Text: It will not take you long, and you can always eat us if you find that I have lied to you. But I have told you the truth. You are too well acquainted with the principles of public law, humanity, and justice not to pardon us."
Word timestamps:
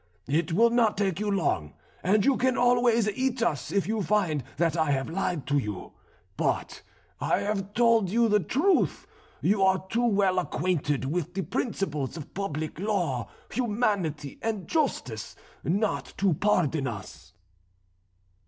It 0.27 0.51
will 0.53 0.71
not 0.71 0.97
take 0.97 1.19
you 1.19 1.29
long, 1.29 1.75
and 2.01 2.25
you 2.25 2.35
can 2.35 2.57
always 2.57 3.07
eat 3.09 3.43
us 3.43 3.71
if 3.71 3.85
you 3.85 4.01
find 4.01 4.43
that 4.57 4.75
I 4.75 4.89
have 4.89 5.11
lied 5.11 5.45
to 5.45 5.59
you. 5.59 5.91
But 6.37 6.81
I 7.19 7.41
have 7.41 7.75
told 7.75 8.09
you 8.09 8.27
the 8.27 8.39
truth. 8.39 9.05
You 9.41 9.61
are 9.61 9.85
too 9.89 10.07
well 10.07 10.39
acquainted 10.39 11.05
with 11.05 11.35
the 11.35 11.43
principles 11.43 12.17
of 12.17 12.33
public 12.33 12.79
law, 12.79 13.29
humanity, 13.51 14.39
and 14.41 14.67
justice 14.67 15.35
not 15.63 16.15
to 16.17 16.33
pardon 16.33 16.87
us." 16.87 17.33